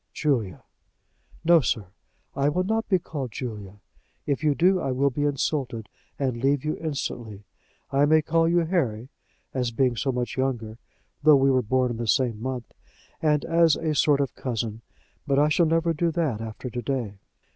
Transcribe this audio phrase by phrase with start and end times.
[0.13, 0.63] "Julia!"
[1.45, 1.91] "No, sir;
[2.35, 3.81] I will not be called Julia.
[4.25, 7.43] If you do, I will be insulted, and leave you instantly.
[7.91, 9.09] I may call you Harry,
[9.53, 10.79] as being so much younger,
[11.21, 12.71] though we were born in the same month,
[13.21, 14.81] and as a sort of cousin.
[15.27, 17.19] But I shall never do that after to day."